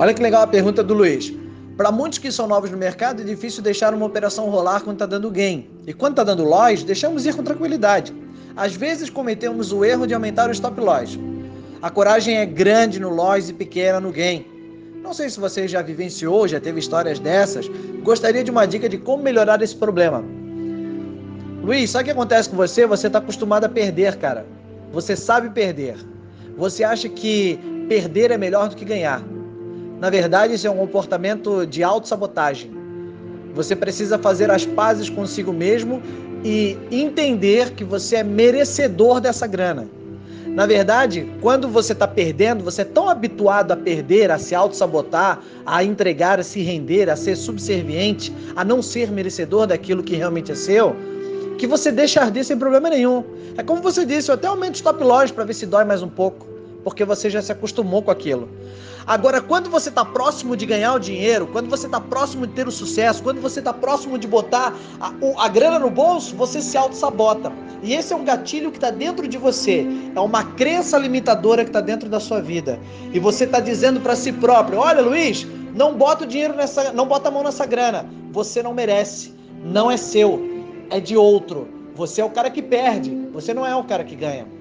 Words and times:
Olha 0.00 0.14
que 0.14 0.22
legal 0.22 0.42
a 0.42 0.46
pergunta 0.46 0.80
do 0.80 0.94
Luiz. 0.94 1.32
Para 1.76 1.90
muitos 1.90 2.18
que 2.18 2.30
são 2.30 2.46
novos 2.46 2.70
no 2.70 2.76
mercado, 2.76 3.22
é 3.22 3.24
difícil 3.24 3.60
deixar 3.60 3.92
uma 3.92 4.06
operação 4.06 4.48
rolar 4.48 4.80
quando 4.80 4.94
está 4.94 5.06
dando 5.06 5.28
gain. 5.28 5.68
E 5.88 5.92
quando 5.92 6.12
está 6.12 6.22
dando 6.22 6.44
loss, 6.44 6.84
deixamos 6.84 7.26
ir 7.26 7.34
com 7.34 7.42
tranquilidade. 7.42 8.14
Às 8.56 8.76
vezes 8.76 9.10
cometemos 9.10 9.72
o 9.72 9.84
erro 9.84 10.06
de 10.06 10.14
aumentar 10.14 10.48
o 10.48 10.52
stop 10.52 10.80
loss. 10.80 11.18
A 11.82 11.90
coragem 11.90 12.36
é 12.36 12.46
grande 12.46 13.00
no 13.00 13.08
loss 13.08 13.48
e 13.48 13.52
pequena 13.52 13.98
no 13.98 14.12
gain. 14.12 14.46
Não 15.02 15.12
sei 15.12 15.28
se 15.30 15.40
você 15.40 15.66
já 15.66 15.82
vivenciou, 15.82 16.46
já 16.46 16.60
teve 16.60 16.78
histórias 16.78 17.18
dessas. 17.18 17.68
Gostaria 18.04 18.44
de 18.44 18.52
uma 18.52 18.66
dica 18.66 18.88
de 18.88 18.98
como 18.98 19.24
melhorar 19.24 19.60
esse 19.62 19.74
problema. 19.74 20.24
Luiz, 21.60 21.90
sabe 21.90 22.02
o 22.02 22.04
que 22.04 22.10
acontece 22.12 22.48
com 22.48 22.56
você? 22.56 22.86
Você 22.86 23.08
está 23.08 23.18
acostumado 23.18 23.64
a 23.64 23.68
perder, 23.68 24.14
cara. 24.16 24.46
Você 24.92 25.16
sabe 25.16 25.50
perder. 25.50 25.96
Você 26.56 26.84
acha 26.84 27.08
que 27.08 27.58
perder 27.88 28.30
é 28.30 28.38
melhor 28.38 28.68
do 28.68 28.76
que 28.76 28.84
ganhar. 28.84 29.22
Na 30.00 30.10
verdade, 30.10 30.54
isso 30.54 30.66
é 30.66 30.70
um 30.70 30.76
comportamento 30.76 31.66
de 31.66 31.82
autossabotagem. 31.82 32.70
Você 33.54 33.74
precisa 33.74 34.18
fazer 34.18 34.50
as 34.50 34.64
pazes 34.64 35.10
consigo 35.10 35.52
mesmo 35.52 36.00
e 36.44 36.78
entender 36.90 37.72
que 37.72 37.82
você 37.82 38.16
é 38.16 38.22
merecedor 38.22 39.20
dessa 39.20 39.46
grana. 39.46 39.88
Na 40.46 40.66
verdade, 40.66 41.30
quando 41.40 41.68
você 41.68 41.92
está 41.92 42.06
perdendo, 42.06 42.64
você 42.64 42.82
é 42.82 42.84
tão 42.84 43.08
habituado 43.08 43.72
a 43.72 43.76
perder, 43.76 44.30
a 44.30 44.38
se 44.38 44.54
auto-sabotar, 44.54 45.40
a 45.66 45.84
entregar, 45.84 46.40
a 46.40 46.42
se 46.42 46.62
render, 46.62 47.10
a 47.10 47.16
ser 47.16 47.36
subserviente, 47.36 48.32
a 48.56 48.64
não 48.64 48.82
ser 48.82 49.10
merecedor 49.10 49.66
daquilo 49.66 50.02
que 50.02 50.16
realmente 50.16 50.52
é 50.52 50.54
seu, 50.54 50.96
que 51.58 51.66
você 51.66 51.92
deixa 51.92 52.20
arder 52.20 52.44
sem 52.44 52.56
problema 52.56 52.88
nenhum. 52.88 53.24
É 53.56 53.62
como 53.62 53.82
você 53.82 54.04
disse, 54.04 54.30
eu 54.30 54.34
até 54.34 54.46
aumento 54.46 54.74
o 54.74 54.76
stop 54.76 55.02
loss 55.02 55.30
para 55.30 55.44
ver 55.44 55.54
se 55.54 55.66
dói 55.66 55.84
mais 55.84 56.02
um 56.02 56.08
pouco, 56.08 56.46
porque 56.82 57.04
você 57.04 57.28
já 57.28 57.42
se 57.42 57.52
acostumou 57.52 58.02
com 58.02 58.10
aquilo. 58.10 58.48
Agora, 59.08 59.40
quando 59.40 59.70
você 59.70 59.88
está 59.88 60.04
próximo 60.04 60.54
de 60.54 60.66
ganhar 60.66 60.92
o 60.92 60.98
dinheiro, 60.98 61.46
quando 61.46 61.70
você 61.70 61.86
está 61.86 61.98
próximo 61.98 62.46
de 62.46 62.52
ter 62.52 62.68
o 62.68 62.70
sucesso, 62.70 63.22
quando 63.22 63.40
você 63.40 63.58
está 63.58 63.72
próximo 63.72 64.18
de 64.18 64.28
botar 64.28 64.74
a, 65.00 65.10
a 65.38 65.48
grana 65.48 65.78
no 65.78 65.88
bolso, 65.88 66.36
você 66.36 66.60
se 66.60 66.76
auto-sabota. 66.76 67.50
E 67.82 67.94
esse 67.94 68.12
é 68.12 68.16
um 68.16 68.22
gatilho 68.22 68.70
que 68.70 68.76
está 68.76 68.90
dentro 68.90 69.26
de 69.26 69.38
você. 69.38 69.86
É 70.14 70.20
uma 70.20 70.44
crença 70.44 70.98
limitadora 70.98 71.64
que 71.64 71.70
está 71.70 71.80
dentro 71.80 72.06
da 72.06 72.20
sua 72.20 72.42
vida. 72.42 72.78
E 73.10 73.18
você 73.18 73.44
está 73.44 73.60
dizendo 73.60 73.98
para 73.98 74.14
si 74.14 74.30
próprio: 74.30 74.80
olha, 74.80 75.00
Luiz, 75.00 75.46
não 75.74 75.94
bota 75.94 76.24
o 76.24 76.26
dinheiro 76.26 76.54
nessa. 76.54 76.92
não 76.92 77.06
bota 77.06 77.28
a 77.28 77.32
mão 77.32 77.42
nessa 77.42 77.64
grana. 77.64 78.04
Você 78.30 78.62
não 78.62 78.74
merece. 78.74 79.32
Não 79.64 79.90
é 79.90 79.96
seu. 79.96 80.38
É 80.90 81.00
de 81.00 81.16
outro. 81.16 81.66
Você 81.94 82.20
é 82.20 82.24
o 82.26 82.30
cara 82.30 82.50
que 82.50 82.60
perde. 82.60 83.10
Você 83.32 83.54
não 83.54 83.64
é 83.64 83.74
o 83.74 83.84
cara 83.84 84.04
que 84.04 84.14
ganha. 84.14 84.57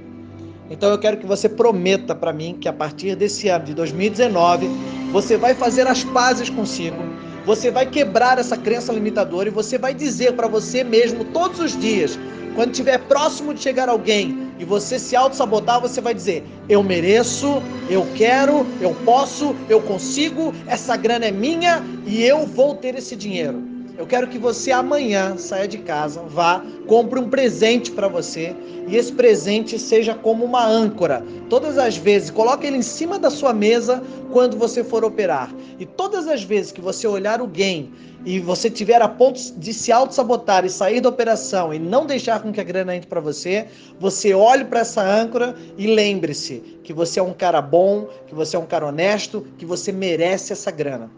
Então 0.70 0.90
eu 0.90 0.98
quero 0.98 1.18
que 1.18 1.26
você 1.26 1.48
prometa 1.48 2.14
para 2.14 2.34
mim 2.34 2.58
que 2.60 2.68
a 2.68 2.74
partir 2.74 3.16
desse 3.16 3.48
ano 3.48 3.66
de 3.66 3.74
2019 3.74 4.68
você 5.12 5.38
vai 5.38 5.54
fazer 5.54 5.88
as 5.88 6.04
pazes 6.04 6.50
consigo. 6.50 6.98
Você 7.46 7.72
vai 7.72 7.86
quebrar 7.86 8.38
essa 8.38 8.58
crença 8.58 8.92
limitadora 8.92 9.48
e 9.48 9.52
você 9.52 9.78
vai 9.78 9.94
dizer 9.94 10.34
para 10.34 10.48
você 10.48 10.84
mesmo 10.84 11.24
todos 11.24 11.62
os 11.62 11.80
dias, 11.80 12.20
quando 12.56 12.72
estiver 12.72 12.98
próximo 12.98 13.54
de 13.54 13.62
chegar 13.62 13.88
alguém 13.88 14.52
e 14.60 14.66
você 14.66 15.00
se 15.00 15.16
auto-sabotar, 15.16 15.80
você 15.80 16.02
vai 16.02 16.14
dizer: 16.14 16.44
Eu 16.68 16.84
mereço, 16.84 17.62
eu 17.90 18.06
quero, 18.16 18.66
eu 18.82 18.94
posso, 19.06 19.56
eu 19.70 19.80
consigo, 19.82 20.54
essa 20.66 20.98
grana 20.98 21.26
é 21.26 21.32
minha 21.32 21.82
e 22.06 22.22
eu 22.24 22.46
vou 22.46 22.76
ter 22.76 22.96
esse 22.96 23.16
dinheiro. 23.16 23.67
Eu 23.98 24.06
quero 24.06 24.28
que 24.28 24.38
você 24.38 24.72
amanhã 24.72 25.38
saia 25.38 25.68
de 25.68 25.80
casa, 25.80 26.22
vá, 26.22 26.64
compre 26.86 27.20
um 27.20 27.28
presente 27.28 27.92
para 27.92 28.08
você 28.08 28.56
e 28.88 28.96
esse 28.96 29.12
presente 29.12 29.80
seja 29.80 30.14
como 30.14 30.46
uma 30.46 30.64
âncora. 30.64 31.26
Todas 31.50 31.80
as 31.80 31.98
vezes, 31.98 32.30
coloque 32.30 32.68
ele 32.68 32.78
em 32.78 32.84
cima 32.84 33.18
da 33.18 33.32
sua 33.32 33.54
mesa 33.54 34.04
quando 34.32 34.56
você 34.56 34.84
for 34.84 35.04
operar. 35.04 35.52
E 35.80 35.86
todas 35.86 36.28
as 36.28 36.44
vezes 36.44 36.72
que 36.72 36.80
você 36.80 37.08
olhar 37.08 37.42
gain 37.48 37.92
e 38.24 38.40
você 38.40 38.70
tiver 38.70 39.02
a 39.02 39.08
ponto 39.08 39.40
de 39.58 39.74
se 39.74 39.92
auto-sabotar 39.92 40.64
e 40.64 40.70
sair 40.70 41.02
da 41.02 41.10
operação 41.10 41.74
e 41.74 41.80
não 41.80 42.06
deixar 42.06 42.40
com 42.40 42.52
que 42.52 42.62
a 42.62 42.64
grana 42.64 42.96
entre 42.96 43.10
para 43.10 43.20
você, 43.20 43.66
você 44.00 44.32
olhe 44.32 44.66
para 44.66 44.82
essa 44.82 45.02
âncora 45.02 45.56
e 45.76 45.88
lembre-se 45.88 46.60
que 46.84 46.94
você 46.94 47.20
é 47.20 47.24
um 47.24 47.34
cara 47.34 47.64
bom, 47.64 48.08
que 48.28 48.36
você 48.36 48.56
é 48.56 48.60
um 48.60 48.66
cara 48.68 48.86
honesto, 48.86 49.48
que 49.58 49.66
você 49.66 49.92
merece 49.92 50.54
essa 50.54 50.70
grana 50.70 51.10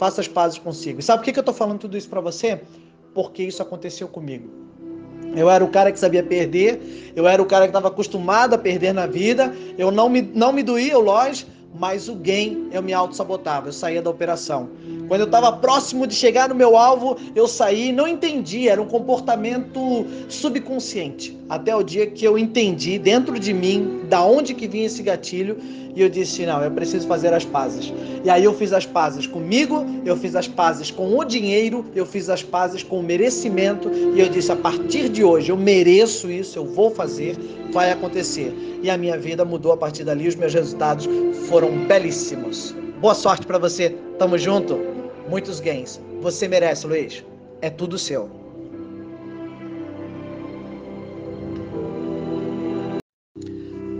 faça 0.00 0.22
as 0.22 0.28
pazes 0.28 0.56
consigo. 0.56 0.98
E 0.98 1.02
sabe 1.02 1.22
por 1.22 1.30
que 1.30 1.38
eu 1.38 1.42
estou 1.42 1.54
falando 1.54 1.80
tudo 1.80 1.94
isso 1.94 2.08
para 2.08 2.22
você? 2.22 2.62
Porque 3.12 3.42
isso 3.42 3.60
aconteceu 3.60 4.08
comigo. 4.08 4.48
Eu 5.36 5.50
era 5.50 5.62
o 5.62 5.68
cara 5.68 5.92
que 5.92 5.98
sabia 5.98 6.22
perder, 6.22 7.12
eu 7.14 7.28
era 7.28 7.40
o 7.42 7.44
cara 7.44 7.66
que 7.66 7.68
estava 7.68 7.88
acostumado 7.88 8.54
a 8.54 8.58
perder 8.58 8.94
na 8.94 9.06
vida, 9.06 9.54
eu 9.76 9.90
não 9.90 10.08
me, 10.08 10.22
não 10.22 10.54
me 10.54 10.62
doía 10.62 10.98
o 10.98 11.02
loja, 11.02 11.44
mas 11.78 12.08
o 12.08 12.14
gain 12.14 12.70
eu 12.72 12.82
me 12.82 12.94
auto-sabotava, 12.94 13.68
eu 13.68 13.72
saía 13.74 14.00
da 14.00 14.08
operação. 14.08 14.70
Quando 15.10 15.22
eu 15.22 15.26
estava 15.26 15.50
próximo 15.50 16.06
de 16.06 16.14
chegar 16.14 16.48
no 16.48 16.54
meu 16.54 16.76
alvo, 16.76 17.16
eu 17.34 17.48
saí 17.48 17.90
não 17.90 18.06
entendi, 18.06 18.68
era 18.68 18.80
um 18.80 18.86
comportamento 18.86 20.06
subconsciente. 20.28 21.36
Até 21.48 21.74
o 21.74 21.82
dia 21.82 22.06
que 22.06 22.24
eu 22.24 22.38
entendi 22.38 22.96
dentro 22.96 23.36
de 23.36 23.52
mim 23.52 24.02
da 24.08 24.24
onde 24.24 24.54
que 24.54 24.68
vinha 24.68 24.86
esse 24.86 25.02
gatilho 25.02 25.58
e 25.96 26.00
eu 26.00 26.08
disse: 26.08 26.46
"Não, 26.46 26.62
eu 26.62 26.70
preciso 26.70 27.08
fazer 27.08 27.34
as 27.34 27.44
pazes". 27.44 27.92
E 28.24 28.30
aí 28.30 28.44
eu 28.44 28.54
fiz 28.54 28.72
as 28.72 28.86
pazes 28.86 29.26
comigo, 29.26 29.84
eu 30.04 30.16
fiz 30.16 30.36
as 30.36 30.46
pazes 30.46 30.92
com 30.92 31.18
o 31.18 31.24
dinheiro, 31.24 31.84
eu 31.92 32.06
fiz 32.06 32.30
as 32.30 32.44
pazes 32.44 32.84
com 32.84 33.00
o 33.00 33.02
merecimento 33.02 33.90
e 34.14 34.20
eu 34.20 34.28
disse: 34.28 34.52
"A 34.52 34.56
partir 34.56 35.08
de 35.08 35.24
hoje 35.24 35.50
eu 35.50 35.56
mereço 35.56 36.30
isso, 36.30 36.56
eu 36.56 36.64
vou 36.64 36.88
fazer, 36.88 37.36
vai 37.72 37.90
acontecer". 37.90 38.54
E 38.80 38.88
a 38.88 38.96
minha 38.96 39.18
vida 39.18 39.44
mudou 39.44 39.72
a 39.72 39.76
partir 39.76 40.04
dali, 40.04 40.28
os 40.28 40.36
meus 40.36 40.54
resultados 40.54 41.08
foram 41.48 41.84
belíssimos. 41.88 42.72
Boa 43.00 43.14
sorte 43.14 43.44
para 43.44 43.58
você. 43.58 43.96
Tamo 44.16 44.38
junto 44.38 44.89
muitos 45.30 45.60
gains. 45.60 46.00
Você 46.20 46.48
merece, 46.48 46.86
Luiz. 46.88 47.24
É 47.62 47.70
tudo 47.70 47.96
seu. 47.96 48.28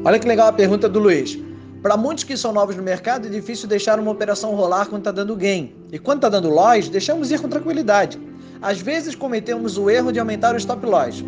Olha 0.04 0.18
que 0.18 0.26
legal 0.26 0.48
a 0.48 0.52
pergunta 0.52 0.88
do 0.88 0.98
Luiz. 0.98 1.38
Para 1.82 1.96
muitos 1.96 2.24
que 2.24 2.36
são 2.36 2.52
novos 2.52 2.74
no 2.74 2.82
mercado, 2.82 3.28
é 3.28 3.30
difícil 3.30 3.68
deixar 3.68 4.00
uma 4.00 4.10
operação 4.10 4.54
rolar 4.56 4.86
quando 4.86 5.02
está 5.02 5.12
dando 5.12 5.36
gain. 5.36 5.72
E 5.92 5.98
quando 6.00 6.18
está 6.18 6.28
dando 6.28 6.50
loss, 6.50 6.88
deixamos 6.88 7.30
ir 7.30 7.40
com 7.40 7.48
tranquilidade. 7.48 8.18
Às 8.60 8.80
vezes 8.80 9.14
cometemos 9.14 9.78
o 9.78 9.88
erro 9.88 10.10
de 10.10 10.18
aumentar 10.18 10.54
o 10.54 10.58
stop 10.58 10.84
loss. 10.84 11.24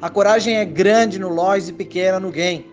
A 0.00 0.08
coragem 0.08 0.56
é 0.56 0.64
grande 0.64 1.18
no 1.18 1.28
loss 1.28 1.68
e 1.68 1.72
pequena 1.72 2.18
no 2.18 2.30
gain. 2.30 2.64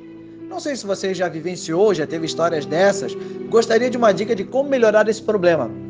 Não 0.47 0.59
sei 0.59 0.75
se 0.75 0.85
você 0.85 1.13
já 1.13 1.27
vivenciou, 1.27 1.93
já 1.93 2.07
teve 2.07 2.25
histórias 2.25 2.65
dessas. 2.65 3.13
Gostaria 3.49 3.89
de 3.89 3.97
uma 3.97 4.13
dica 4.13 4.33
de 4.33 4.45
como 4.45 4.69
melhorar 4.69 5.07
esse 5.09 5.21
problema. 5.21 5.80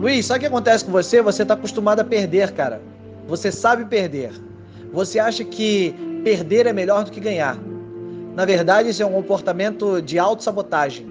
Luiz, 0.00 0.24
sabe 0.24 0.38
o 0.38 0.40
que 0.40 0.46
acontece 0.46 0.82
com 0.82 0.90
você? 0.90 1.20
Você 1.20 1.42
está 1.42 1.52
acostumado 1.52 2.00
a 2.00 2.04
perder, 2.04 2.52
cara. 2.52 2.80
Você 3.28 3.52
sabe 3.52 3.84
perder. 3.84 4.32
Você 4.94 5.18
acha 5.18 5.44
que 5.44 5.94
perder 6.24 6.66
é 6.66 6.72
melhor 6.72 7.04
do 7.04 7.10
que 7.10 7.20
ganhar. 7.20 7.58
Na 8.34 8.46
verdade, 8.46 8.88
isso 8.88 9.02
é 9.02 9.06
um 9.06 9.12
comportamento 9.12 10.00
de 10.00 10.18
autossabotagem. 10.18 11.06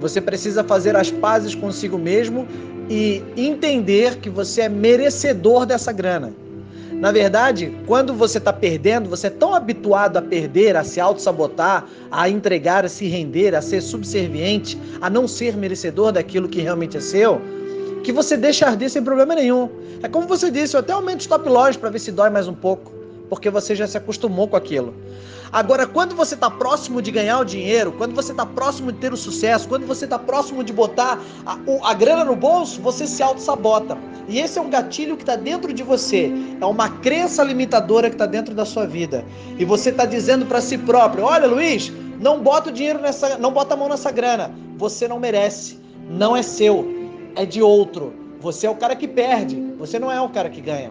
Você 0.00 0.20
precisa 0.20 0.64
fazer 0.64 0.96
as 0.96 1.08
pazes 1.08 1.54
consigo 1.54 1.96
mesmo 1.96 2.48
e 2.88 3.22
entender 3.36 4.16
que 4.16 4.28
você 4.28 4.62
é 4.62 4.68
merecedor 4.68 5.64
dessa 5.64 5.92
grana. 5.92 6.32
Na 6.90 7.12
verdade, 7.12 7.72
quando 7.86 8.12
você 8.12 8.38
está 8.38 8.52
perdendo, 8.52 9.08
você 9.08 9.28
é 9.28 9.30
tão 9.30 9.54
habituado 9.54 10.16
a 10.16 10.22
perder, 10.22 10.76
a 10.76 10.82
se 10.82 11.00
auto-sabotar, 11.00 11.86
a 12.10 12.28
entregar, 12.28 12.84
a 12.84 12.88
se 12.88 13.06
render, 13.06 13.54
a 13.54 13.62
ser 13.62 13.80
subserviente, 13.80 14.76
a 15.00 15.08
não 15.08 15.28
ser 15.28 15.56
merecedor 15.56 16.10
daquilo 16.10 16.48
que 16.48 16.60
realmente 16.60 16.96
é 16.96 17.00
seu, 17.00 17.40
que 18.00 18.12
você 18.12 18.36
deixa 18.36 18.66
arder 18.66 18.90
sem 18.90 19.02
problema 19.02 19.34
nenhum. 19.34 19.68
É 20.02 20.08
como 20.08 20.26
você 20.26 20.50
disse, 20.50 20.74
eu 20.74 20.80
até 20.80 20.92
aumento 20.92 21.20
o 21.20 21.22
stop 21.22 21.48
loss 21.48 21.76
para 21.76 21.90
ver 21.90 21.98
se 21.98 22.10
dói 22.10 22.30
mais 22.30 22.48
um 22.48 22.54
pouco, 22.54 22.92
porque 23.28 23.50
você 23.50 23.74
já 23.74 23.86
se 23.86 23.96
acostumou 23.96 24.48
com 24.48 24.56
aquilo. 24.56 24.94
Agora, 25.52 25.84
quando 25.84 26.14
você 26.14 26.34
está 26.36 26.48
próximo 26.48 27.02
de 27.02 27.10
ganhar 27.10 27.40
o 27.40 27.44
dinheiro, 27.44 27.90
quando 27.92 28.14
você 28.14 28.30
está 28.30 28.46
próximo 28.46 28.92
de 28.92 28.98
ter 28.98 29.12
o 29.12 29.16
sucesso, 29.16 29.68
quando 29.68 29.84
você 29.84 30.04
está 30.04 30.16
próximo 30.16 30.62
de 30.62 30.72
botar 30.72 31.18
a, 31.44 31.58
a 31.82 31.92
grana 31.92 32.24
no 32.24 32.36
bolso, 32.36 32.80
você 32.80 33.04
se 33.04 33.20
auto-sabota. 33.20 33.98
E 34.28 34.38
esse 34.38 34.60
é 34.60 34.62
um 34.62 34.70
gatilho 34.70 35.16
que 35.16 35.24
está 35.24 35.34
dentro 35.34 35.72
de 35.72 35.82
você. 35.82 36.32
É 36.60 36.64
uma 36.64 36.88
crença 36.88 37.42
limitadora 37.42 38.08
que 38.08 38.14
está 38.14 38.26
dentro 38.26 38.54
da 38.54 38.64
sua 38.64 38.86
vida. 38.86 39.24
E 39.58 39.64
você 39.64 39.90
está 39.90 40.04
dizendo 40.04 40.46
para 40.46 40.60
si 40.60 40.78
próprio: 40.78 41.24
olha, 41.24 41.48
Luiz, 41.48 41.92
não 42.20 42.40
bota 42.40 42.70
o 42.70 42.72
dinheiro 42.72 43.00
nessa. 43.00 43.36
não 43.36 43.52
bota 43.52 43.74
a 43.74 43.76
mão 43.76 43.88
nessa 43.88 44.12
grana. 44.12 44.54
Você 44.76 45.08
não 45.08 45.18
merece. 45.18 45.80
Não 46.08 46.36
é 46.36 46.42
seu 46.42 46.99
é 47.36 47.44
de 47.44 47.62
outro. 47.62 48.12
Você 48.40 48.66
é 48.66 48.70
o 48.70 48.74
cara 48.74 48.96
que 48.96 49.06
perde, 49.06 49.56
você 49.78 49.98
não 49.98 50.10
é 50.10 50.20
o 50.20 50.28
cara 50.28 50.48
que 50.48 50.60
ganha. 50.60 50.90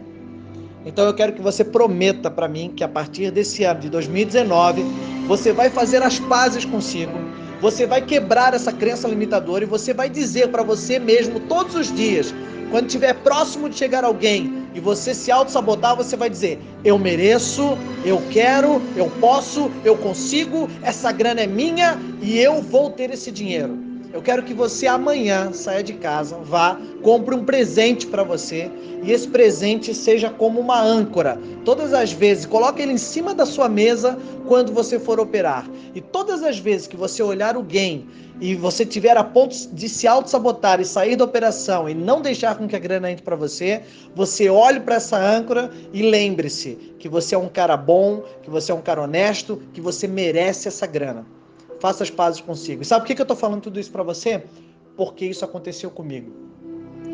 Então 0.85 1.05
eu 1.05 1.13
quero 1.13 1.33
que 1.33 1.41
você 1.41 1.63
prometa 1.63 2.31
para 2.31 2.47
mim 2.47 2.71
que 2.75 2.83
a 2.83 2.87
partir 2.87 3.31
desse 3.31 3.63
ano 3.63 3.81
de 3.81 3.89
2019 3.89 4.83
você 5.27 5.51
vai 5.51 5.69
fazer 5.69 6.01
as 6.01 6.19
pazes 6.19 6.63
consigo. 6.65 7.13
Você 7.61 7.85
vai 7.85 8.01
quebrar 8.01 8.53
essa 8.53 8.71
crença 8.71 9.07
limitadora 9.07 9.63
e 9.63 9.67
você 9.67 9.93
vai 9.93 10.09
dizer 10.09 10.47
para 10.47 10.63
você 10.63 10.97
mesmo 10.97 11.39
todos 11.41 11.75
os 11.75 11.93
dias, 11.93 12.33
quando 12.71 12.85
estiver 12.85 13.13
próximo 13.15 13.67
de 13.67 13.75
chegar 13.75 14.05
alguém 14.05 14.67
e 14.73 14.79
você 14.79 15.13
se 15.13 15.31
auto-sabotar, 15.31 15.95
você 15.95 16.15
vai 16.15 16.29
dizer: 16.29 16.59
Eu 16.85 16.97
mereço, 16.97 17.77
eu 18.05 18.21
quero, 18.31 18.81
eu 18.95 19.11
posso, 19.19 19.69
eu 19.83 19.97
consigo, 19.97 20.69
essa 20.81 21.11
grana 21.11 21.41
é 21.41 21.47
minha 21.47 21.99
e 22.21 22.39
eu 22.39 22.61
vou 22.61 22.91
ter 22.91 23.11
esse 23.11 23.31
dinheiro. 23.31 23.88
Eu 24.11 24.23
quero 24.23 24.41
que 24.41 24.55
você 24.55 24.87
amanhã 24.87 25.53
saia 25.53 25.83
de 25.83 25.93
casa, 25.93 26.35
vá, 26.37 26.79
compre 27.03 27.35
um 27.35 27.45
presente 27.45 28.07
para 28.07 28.23
você 28.23 28.71
e 29.03 29.11
esse 29.11 29.27
presente 29.27 29.93
seja 29.93 30.31
como 30.31 30.59
uma 30.59 30.81
âncora. 30.81 31.39
Todas 31.63 31.93
as 31.93 32.11
vezes, 32.11 32.47
coloque 32.47 32.81
ele 32.81 32.93
em 32.93 32.97
cima 32.97 33.35
da 33.35 33.45
sua 33.45 33.69
mesa 33.69 34.17
quando 34.47 34.73
você 34.73 34.99
for 34.99 35.19
operar. 35.19 35.69
E 35.93 36.01
todas 36.01 36.41
as 36.41 36.57
vezes 36.57 36.87
que 36.87 36.97
você 36.97 37.21
olhar 37.21 37.55
gain 37.61 38.07
e 38.41 38.55
você 38.55 38.83
tiver 38.83 39.15
a 39.15 39.23
ponto 39.23 39.55
de 39.73 39.87
se 39.87 40.07
auto-sabotar 40.07 40.81
e 40.81 40.85
sair 40.85 41.15
da 41.15 41.25
operação 41.25 41.87
e 41.87 41.93
não 41.93 42.19
deixar 42.19 42.57
com 42.57 42.67
que 42.67 42.75
a 42.75 42.79
grana 42.79 43.11
entre 43.11 43.23
para 43.23 43.35
você, 43.35 43.83
você 44.15 44.49
olhe 44.49 44.79
para 44.79 44.95
essa 44.95 45.17
âncora 45.17 45.69
e 45.93 46.01
lembre-se 46.01 46.95
que 46.97 47.07
você 47.07 47.35
é 47.35 47.37
um 47.37 47.49
cara 47.49 47.77
bom, 47.77 48.23
que 48.41 48.49
você 48.49 48.71
é 48.71 48.75
um 48.75 48.81
cara 48.81 49.03
honesto, 49.03 49.61
que 49.71 49.79
você 49.79 50.07
merece 50.07 50.67
essa 50.67 50.87
grana 50.87 51.38
faça 51.79 52.03
as 52.03 52.09
pazes 52.09 52.41
consigo. 52.41 52.81
E 52.81 52.85
sabe 52.85 53.05
por 53.05 53.15
que 53.15 53.21
eu 53.21 53.23
estou 53.23 53.37
falando 53.37 53.61
tudo 53.61 53.79
isso 53.79 53.91
para 53.91 54.03
você? 54.03 54.43
Porque 54.95 55.25
isso 55.25 55.43
aconteceu 55.45 55.89
comigo. 55.89 56.31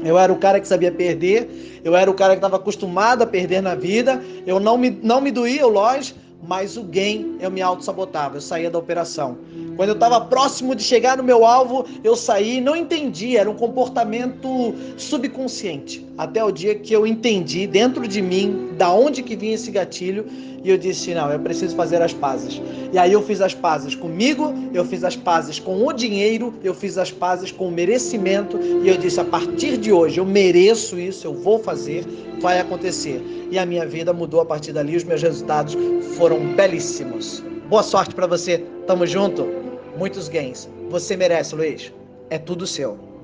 Eu 0.04 0.18
era 0.18 0.32
o 0.32 0.38
cara 0.38 0.60
que 0.60 0.68
sabia 0.68 0.92
perder, 0.92 1.82
eu 1.84 1.96
era 1.96 2.10
o 2.10 2.14
cara 2.14 2.34
que 2.34 2.38
estava 2.38 2.58
acostumado 2.58 3.22
a 3.22 3.28
perder 3.28 3.62
na 3.62 3.76
vida, 3.76 4.22
eu 4.46 4.60
não 4.60 4.78
me, 4.78 4.90
não 4.90 5.22
me 5.22 5.32
doía, 5.32 5.66
lógico, 5.66 6.20
mas 6.44 6.78
o 6.78 6.84
game 6.84 7.38
eu 7.40 7.50
me 7.50 7.62
auto-sabotava, 7.62 8.38
eu 8.38 8.42
saía 8.42 8.70
da 8.70 8.78
operação. 8.78 9.38
Quando 9.76 9.90
eu 9.90 9.96
estava 9.96 10.22
próximo 10.22 10.74
de 10.74 10.84
chegar 10.84 11.18
no 11.18 11.24
meu 11.24 11.46
alvo, 11.46 11.86
eu 12.04 12.16
saí, 12.16 12.62
não 12.62 12.76
entendi, 12.76 13.36
era 13.36 13.50
um 13.50 13.56
comportamento 13.56 14.74
subconsciente. 14.98 16.06
Até 16.18 16.44
o 16.44 16.52
dia 16.52 16.76
que 16.76 16.94
eu 16.94 17.06
entendi 17.06 17.68
dentro 17.68 18.08
de 18.08 18.22
mim 18.22 18.70
da 18.78 18.92
onde 18.94 19.22
que 19.22 19.36
vinha 19.36 19.56
esse 19.56 19.70
gatilho 19.70 20.26
e 20.64 20.70
eu 20.70 20.78
disse: 20.78 21.14
"Não, 21.14 21.30
eu 21.30 21.40
preciso 21.40 21.76
fazer 21.76 22.02
as 22.02 22.14
pazes". 22.14 22.62
E 22.94 22.98
aí 22.98 23.12
eu 23.12 23.22
fiz 23.22 23.42
as 23.42 23.54
pazes 23.54 23.96
comigo, 23.96 24.54
eu 24.74 24.86
fiz 24.86 25.04
as 25.04 25.16
pazes 25.18 25.60
com 25.60 25.86
o 25.86 25.92
dinheiro, 25.92 26.54
eu 26.64 26.74
fiz 26.74 26.98
as 26.98 27.12
pazes 27.12 27.52
com 27.52 27.68
o 27.68 27.72
merecimento 27.72 28.58
e 28.58 28.88
eu 28.88 28.98
disse: 28.98 29.20
"A 29.20 29.26
partir 29.26 29.78
de 29.78 29.92
hoje 29.92 30.20
eu 30.20 30.26
mereço 30.26 30.98
isso, 30.98 31.28
eu 31.28 31.34
vou 31.34 31.60
fazer, 31.60 32.06
vai 32.40 32.62
acontecer". 32.62 33.22
E 33.52 33.60
a 33.60 33.66
minha 33.66 33.86
vida 33.86 34.14
mudou 34.14 34.40
a 34.40 34.46
partir 34.46 34.72
dali, 34.72 34.96
os 34.96 35.04
meus 35.04 35.22
resultados 35.22 35.76
foram 36.16 36.40
belíssimos. 36.56 37.44
Boa 37.68 37.84
sorte 37.84 38.16
para 38.16 38.28
você. 38.28 38.64
Tamo 38.88 39.06
junto. 39.06 39.65
Muitos 39.98 40.28
gains. 40.28 40.70
Você 40.90 41.16
merece, 41.16 41.56
Luiz. 41.56 41.94
É 42.30 42.38
tudo 42.38 42.68
seu. 42.68 43.15